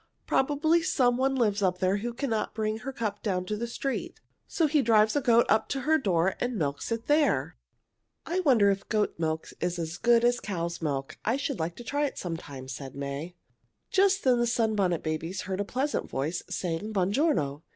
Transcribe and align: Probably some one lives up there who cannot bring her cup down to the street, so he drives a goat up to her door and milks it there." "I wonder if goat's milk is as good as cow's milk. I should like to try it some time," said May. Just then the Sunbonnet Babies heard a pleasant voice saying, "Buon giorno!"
Probably 0.25 0.81
some 0.81 1.15
one 1.15 1.35
lives 1.35 1.61
up 1.61 1.77
there 1.77 1.97
who 1.97 2.11
cannot 2.11 2.55
bring 2.55 2.79
her 2.79 2.91
cup 2.91 3.21
down 3.21 3.45
to 3.45 3.55
the 3.55 3.67
street, 3.67 4.19
so 4.47 4.65
he 4.65 4.81
drives 4.81 5.15
a 5.15 5.21
goat 5.21 5.45
up 5.47 5.69
to 5.69 5.81
her 5.81 5.99
door 5.99 6.33
and 6.39 6.57
milks 6.57 6.91
it 6.91 7.05
there." 7.05 7.55
"I 8.25 8.39
wonder 8.39 8.71
if 8.71 8.89
goat's 8.89 9.19
milk 9.19 9.49
is 9.59 9.77
as 9.77 9.99
good 9.99 10.25
as 10.25 10.39
cow's 10.39 10.81
milk. 10.81 11.19
I 11.23 11.37
should 11.37 11.59
like 11.59 11.75
to 11.75 11.83
try 11.83 12.07
it 12.07 12.17
some 12.17 12.35
time," 12.35 12.67
said 12.67 12.95
May. 12.95 13.35
Just 13.91 14.23
then 14.23 14.39
the 14.39 14.47
Sunbonnet 14.47 15.03
Babies 15.03 15.41
heard 15.41 15.59
a 15.59 15.63
pleasant 15.63 16.09
voice 16.09 16.41
saying, 16.49 16.93
"Buon 16.93 17.11
giorno!" 17.11 17.61